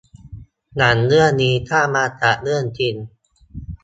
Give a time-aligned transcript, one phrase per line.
[0.77, 2.95] หนังเรื่องนี้สร้างมาจากเรื่องจริง